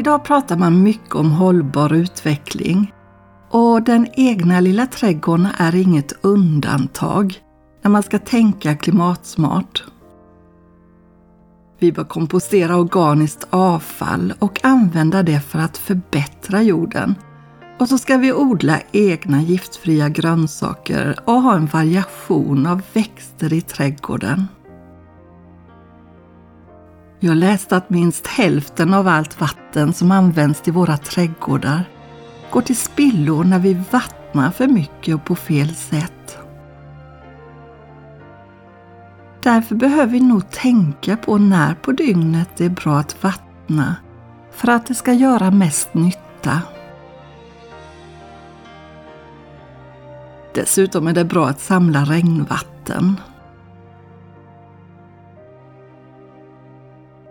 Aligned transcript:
Idag 0.00 0.24
pratar 0.24 0.56
man 0.56 0.82
mycket 0.82 1.14
om 1.14 1.32
hållbar 1.32 1.92
utveckling 1.92 2.92
och 3.50 3.82
den 3.82 4.06
egna 4.12 4.60
lilla 4.60 4.86
trädgården 4.86 5.48
är 5.58 5.74
inget 5.74 6.12
undantag 6.20 7.34
när 7.82 7.90
man 7.90 8.02
ska 8.02 8.18
tänka 8.18 8.76
klimatsmart. 8.76 9.84
Vi 11.78 11.92
bör 11.92 12.04
kompostera 12.04 12.76
organiskt 12.76 13.46
avfall 13.50 14.32
och 14.38 14.64
använda 14.64 15.22
det 15.22 15.40
för 15.40 15.58
att 15.58 15.78
förbättra 15.78 16.62
jorden. 16.62 17.14
Och 17.78 17.88
så 17.88 17.98
ska 17.98 18.16
vi 18.16 18.32
odla 18.32 18.80
egna 18.92 19.42
giftfria 19.42 20.08
grönsaker 20.08 21.16
och 21.24 21.42
ha 21.42 21.56
en 21.56 21.66
variation 21.66 22.66
av 22.66 22.82
växter 22.92 23.52
i 23.52 23.60
trädgården. 23.60 24.46
Jag 27.22 27.36
läste 27.36 27.76
att 27.76 27.90
minst 27.90 28.26
hälften 28.26 28.94
av 28.94 29.08
allt 29.08 29.40
vatten 29.40 29.92
som 29.92 30.10
används 30.10 30.60
till 30.60 30.72
våra 30.72 30.96
trädgårdar 30.96 31.84
går 32.50 32.60
till 32.60 32.76
spillo 32.76 33.42
när 33.42 33.58
vi 33.58 33.82
vattnar 33.90 34.50
för 34.50 34.66
mycket 34.66 35.14
och 35.14 35.24
på 35.24 35.34
fel 35.34 35.74
sätt. 35.74 36.38
Därför 39.42 39.74
behöver 39.74 40.12
vi 40.12 40.20
nog 40.20 40.50
tänka 40.50 41.16
på 41.16 41.38
när 41.38 41.74
på 41.74 41.92
dygnet 41.92 42.48
det 42.56 42.64
är 42.64 42.70
bra 42.70 42.98
att 42.98 43.22
vattna 43.22 43.96
för 44.52 44.68
att 44.68 44.86
det 44.86 44.94
ska 44.94 45.12
göra 45.12 45.50
mest 45.50 45.94
nytta. 45.94 46.62
Dessutom 50.54 51.06
är 51.06 51.12
det 51.12 51.24
bra 51.24 51.48
att 51.48 51.60
samla 51.60 52.04
regnvatten. 52.04 53.16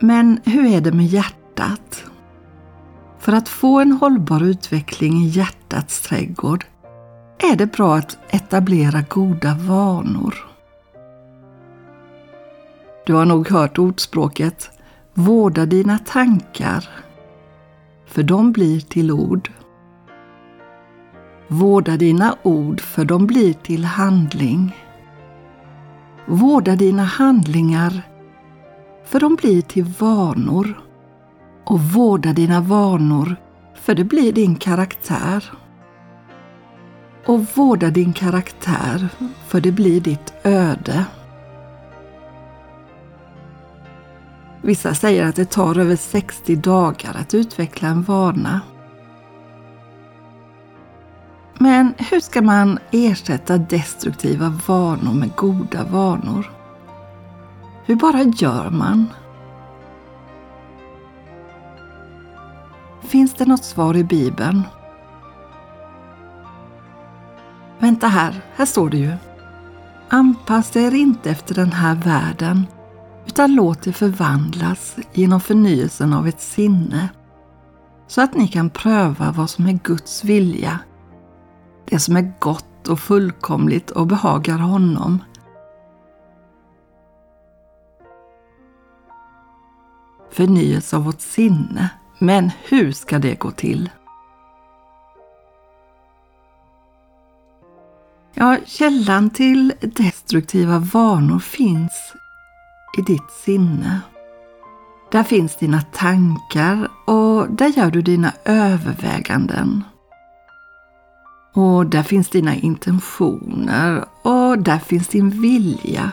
Men 0.00 0.40
hur 0.44 0.66
är 0.66 0.80
det 0.80 0.92
med 0.92 1.06
hjärtat? 1.06 2.04
För 3.18 3.32
att 3.32 3.48
få 3.48 3.80
en 3.80 3.92
hållbar 3.92 4.42
utveckling 4.42 5.24
i 5.24 5.26
hjärtats 5.26 6.00
trädgård 6.00 6.64
är 7.38 7.56
det 7.56 7.66
bra 7.66 7.96
att 7.96 8.18
etablera 8.28 9.02
goda 9.08 9.54
vanor. 9.54 10.34
Du 13.06 13.14
har 13.14 13.24
nog 13.24 13.48
hört 13.48 13.78
ordspråket 13.78 14.70
Vårda 15.14 15.66
dina 15.66 15.98
tankar, 15.98 16.88
för 18.06 18.22
de 18.22 18.52
blir 18.52 18.80
till 18.80 19.10
ord. 19.10 19.50
Vårda 21.48 21.96
dina 21.96 22.36
ord, 22.42 22.80
för 22.80 23.04
de 23.04 23.26
blir 23.26 23.52
till 23.52 23.84
handling. 23.84 24.76
Vårda 26.26 26.76
dina 26.76 27.04
handlingar, 27.04 28.02
för 29.10 29.20
de 29.20 29.36
blir 29.36 29.62
till 29.62 29.84
vanor. 29.84 30.80
Och 31.64 31.80
vårda 31.80 32.32
dina 32.32 32.60
vanor, 32.60 33.36
för 33.74 33.94
det 33.94 34.04
blir 34.04 34.32
din 34.32 34.54
karaktär. 34.54 35.44
Och 37.26 37.40
vårda 37.54 37.90
din 37.90 38.12
karaktär, 38.12 39.08
för 39.46 39.60
det 39.60 39.72
blir 39.72 40.00
ditt 40.00 40.34
öde. 40.42 41.04
Vissa 44.62 44.94
säger 44.94 45.26
att 45.26 45.36
det 45.36 45.50
tar 45.50 45.78
över 45.78 45.96
60 45.96 46.56
dagar 46.56 47.16
att 47.20 47.34
utveckla 47.34 47.88
en 47.88 48.02
vana. 48.02 48.60
Men 51.58 51.94
hur 51.98 52.20
ska 52.20 52.42
man 52.42 52.78
ersätta 52.90 53.58
destruktiva 53.58 54.58
vanor 54.66 55.14
med 55.14 55.36
goda 55.36 55.84
vanor? 55.84 56.59
Hur 57.84 57.96
bara 57.96 58.22
gör 58.22 58.70
man? 58.70 59.06
Finns 63.02 63.34
det 63.34 63.46
något 63.46 63.64
svar 63.64 63.96
i 63.96 64.04
Bibeln? 64.04 64.62
Vänta 67.78 68.06
här, 68.06 68.42
här 68.54 68.66
står 68.66 68.90
det 68.90 68.96
ju. 68.96 69.12
Anpassa 70.08 70.80
er 70.80 70.94
inte 70.94 71.30
efter 71.30 71.54
den 71.54 71.72
här 71.72 71.94
världen 71.94 72.66
utan 73.26 73.54
låt 73.54 73.86
er 73.86 73.92
förvandlas 73.92 74.96
genom 75.12 75.40
förnyelsen 75.40 76.12
av 76.12 76.28
ett 76.28 76.40
sinne 76.40 77.08
så 78.06 78.22
att 78.22 78.34
ni 78.34 78.48
kan 78.48 78.70
pröva 78.70 79.32
vad 79.32 79.50
som 79.50 79.66
är 79.66 79.78
Guds 79.84 80.24
vilja, 80.24 80.78
det 81.88 81.98
som 81.98 82.16
är 82.16 82.32
gott 82.38 82.88
och 82.88 83.00
fullkomligt 83.00 83.90
och 83.90 84.06
behagar 84.06 84.58
honom. 84.58 85.18
Förnyelse 90.30 90.96
av 90.96 91.04
vårt 91.04 91.20
sinne, 91.20 91.88
men 92.18 92.50
hur 92.68 92.92
ska 92.92 93.18
det 93.18 93.38
gå 93.38 93.50
till? 93.50 93.90
Ja, 98.34 98.56
källan 98.66 99.30
till 99.30 99.72
destruktiva 99.80 100.78
vanor 100.78 101.38
finns 101.38 102.12
i 102.98 103.02
ditt 103.02 103.30
sinne. 103.44 104.00
Där 105.10 105.22
finns 105.22 105.56
dina 105.56 105.82
tankar 105.82 106.88
och 107.06 107.50
där 107.50 107.68
gör 107.68 107.90
du 107.90 108.02
dina 108.02 108.32
överväganden. 108.44 109.84
Och 111.54 111.86
där 111.86 112.02
finns 112.02 112.28
dina 112.28 112.54
intentioner 112.54 114.04
och 114.22 114.58
där 114.58 114.78
finns 114.78 115.08
din 115.08 115.30
vilja. 115.30 116.12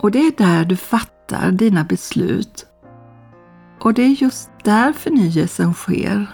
Och 0.00 0.10
det 0.10 0.18
är 0.18 0.32
där 0.36 0.64
du 0.64 0.76
fattar 0.76 1.50
dina 1.50 1.84
beslut. 1.84 2.66
Och 3.84 3.94
det 3.94 4.02
är 4.02 4.22
just 4.22 4.50
där 4.62 4.92
förnyelsen 4.92 5.74
sker. 5.74 6.26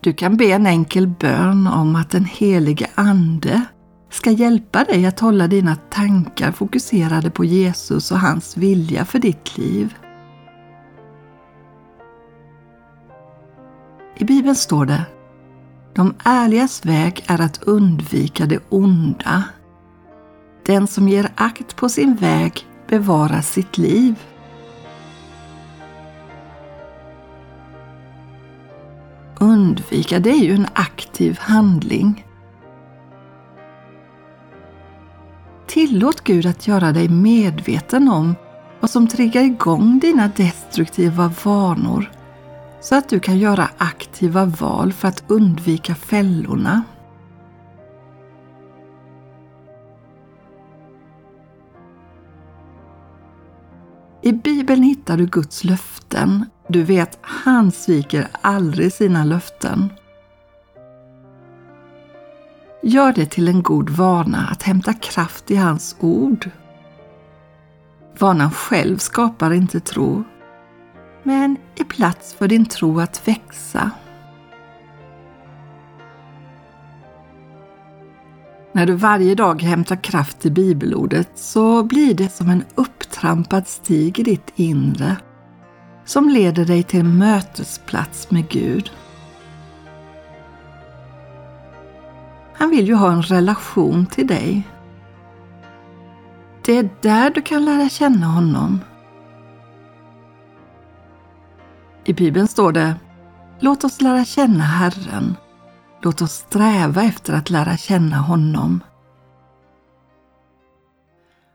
Du 0.00 0.12
kan 0.12 0.36
be 0.36 0.44
en 0.44 0.66
enkel 0.66 1.06
bön 1.06 1.66
om 1.66 1.96
att 1.96 2.10
den 2.10 2.24
helige 2.24 2.86
Ande 2.94 3.64
ska 4.10 4.30
hjälpa 4.30 4.84
dig 4.84 5.06
att 5.06 5.20
hålla 5.20 5.46
dina 5.46 5.76
tankar 5.76 6.52
fokuserade 6.52 7.30
på 7.30 7.44
Jesus 7.44 8.12
och 8.12 8.18
hans 8.18 8.56
vilja 8.56 9.04
för 9.04 9.18
ditt 9.18 9.58
liv. 9.58 9.94
I 14.16 14.24
Bibeln 14.24 14.56
står 14.56 14.86
det 14.86 15.04
De 15.94 16.14
ärligas 16.24 16.86
väg 16.86 17.24
är 17.26 17.40
att 17.40 17.62
undvika 17.62 18.46
det 18.46 18.60
onda. 18.68 19.44
Den 20.66 20.86
som 20.86 21.08
ger 21.08 21.32
akt 21.34 21.76
på 21.76 21.88
sin 21.88 22.14
väg 22.14 22.66
bevara 22.90 23.42
sitt 23.42 23.78
liv. 23.78 24.14
Undvika, 29.40 30.18
det 30.18 30.30
är 30.30 30.44
ju 30.44 30.54
en 30.54 30.66
aktiv 30.72 31.38
handling. 31.40 32.26
Tillåt 35.66 36.24
Gud 36.24 36.46
att 36.46 36.66
göra 36.66 36.92
dig 36.92 37.08
medveten 37.08 38.08
om 38.08 38.34
vad 38.80 38.90
som 38.90 39.08
triggar 39.08 39.42
igång 39.42 39.98
dina 39.98 40.28
destruktiva 40.36 41.32
vanor 41.44 42.10
så 42.80 42.96
att 42.96 43.08
du 43.08 43.20
kan 43.20 43.38
göra 43.38 43.68
aktiva 43.78 44.44
val 44.44 44.92
för 44.92 45.08
att 45.08 45.24
undvika 45.26 45.94
fällorna. 45.94 46.82
I 54.22 54.32
Bibeln 54.32 54.82
hittar 54.82 55.16
du 55.16 55.26
Guds 55.26 55.64
löften. 55.64 56.46
Du 56.68 56.82
vet, 56.82 57.18
han 57.20 57.72
sviker 57.72 58.28
aldrig 58.40 58.92
sina 58.92 59.24
löften. 59.24 59.92
Gör 62.82 63.12
det 63.12 63.26
till 63.26 63.48
en 63.48 63.62
god 63.62 63.90
vana 63.90 64.48
att 64.52 64.62
hämta 64.62 64.92
kraft 64.92 65.50
i 65.50 65.56
hans 65.56 65.96
ord. 66.00 66.50
Vanan 68.18 68.50
själv 68.50 68.98
skapar 68.98 69.52
inte 69.52 69.80
tro, 69.80 70.24
men 71.22 71.56
är 71.76 71.84
plats 71.84 72.34
för 72.34 72.48
din 72.48 72.66
tro 72.66 73.00
att 73.00 73.28
växa. 73.28 73.90
När 78.72 78.86
du 78.86 78.94
varje 78.94 79.34
dag 79.34 79.62
hämtar 79.62 79.96
kraft 79.96 80.46
i 80.46 80.50
bibelordet 80.50 81.30
så 81.34 81.82
blir 81.82 82.14
det 82.14 82.28
som 82.28 82.50
en 82.50 82.64
upptrampad 82.74 83.68
stig 83.68 84.18
i 84.18 84.22
ditt 84.22 84.52
inre 84.56 85.16
som 86.04 86.28
leder 86.28 86.64
dig 86.64 86.82
till 86.82 87.00
en 87.00 87.18
mötesplats 87.18 88.30
med 88.30 88.48
Gud. 88.48 88.90
Han 92.54 92.70
vill 92.70 92.86
ju 92.86 92.94
ha 92.94 93.12
en 93.12 93.22
relation 93.22 94.06
till 94.06 94.26
dig. 94.26 94.68
Det 96.64 96.76
är 96.76 96.90
där 97.02 97.30
du 97.30 97.42
kan 97.42 97.64
lära 97.64 97.88
känna 97.88 98.26
honom. 98.26 98.80
I 102.04 102.12
Bibeln 102.12 102.48
står 102.48 102.72
det 102.72 102.94
Låt 103.60 103.84
oss 103.84 104.00
lära 104.00 104.24
känna 104.24 104.64
Herren. 104.64 105.36
Låt 106.02 106.22
oss 106.22 106.32
sträva 106.32 107.02
efter 107.02 107.32
att 107.32 107.50
lära 107.50 107.76
känna 107.76 108.16
honom. 108.16 108.80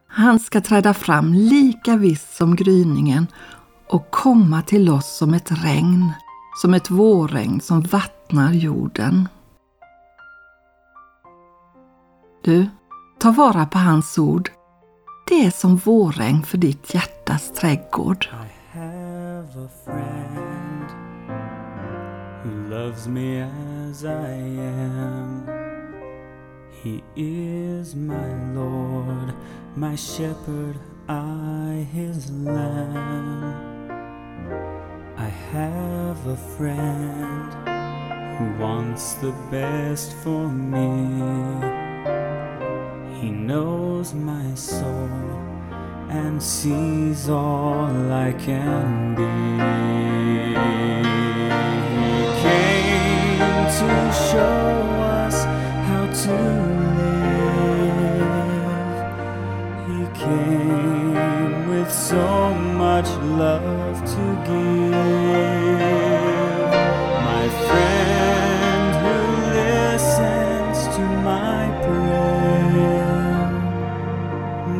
Han 0.08 0.40
ska 0.40 0.62
träda 0.62 0.94
fram 0.94 1.34
lika 1.34 1.98
visst 1.98 2.36
som 2.36 2.56
gryningen 2.56 3.28
och 3.88 4.12
komma 4.12 4.62
till 4.62 4.90
oss 4.90 5.18
som 5.18 5.34
ett 5.34 5.52
regn, 5.52 6.12
som 6.62 6.74
ett 6.74 6.90
vårregn 6.90 7.62
som 7.62 7.82
vattnar 7.82 8.54
jorden. 8.54 9.30
Du, 12.44 12.70
ta 13.20 13.32
vara 13.32 13.66
på 13.66 13.78
hans 13.78 14.18
ord. 14.18 14.50
Det 15.28 15.46
är 15.46 15.52
som 15.52 15.78
vårregn 15.78 16.44
för 16.44 16.58
ditt 16.58 16.94
hjärtas 16.94 17.54
trädgård. 17.54 18.28
Loves 22.76 23.08
me 23.08 23.40
as 23.40 24.04
I 24.04 24.32
am. 24.32 25.48
He 26.84 27.02
is 27.16 27.96
my 27.96 28.30
Lord, 28.54 29.34
my 29.78 29.96
shepherd, 29.96 30.76
I 31.08 31.88
his 31.94 32.30
lamb. 32.32 33.46
I 35.16 35.30
have 35.54 36.20
a 36.28 36.36
friend 36.58 37.50
who 38.36 38.46
wants 38.62 39.14
the 39.26 39.34
best 39.50 40.12
for 40.24 40.46
me. 40.50 40.92
He 43.22 43.30
knows 43.32 44.14
my 44.14 44.54
soul 44.54 45.10
and 46.10 46.44
sees 46.44 47.30
all 47.30 48.12
I 48.12 48.34
can 48.34 49.16
be. 49.16 49.25
So 61.96 62.54
much 62.54 63.08
love 63.42 63.98
to 64.14 64.24
give. 64.46 64.92
My 67.30 67.46
friend 67.66 68.92
who 69.04 69.18
listens 69.60 70.78
to 70.96 71.04
my 71.32 71.64
prayer, 71.86 73.46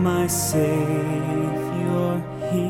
my 0.10 0.28
Savior, 0.28 2.10
He 2.52 2.70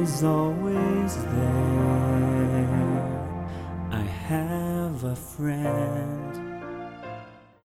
is 0.00 0.24
always 0.24 1.12
there. 1.16 1.61
Friend 5.36 5.81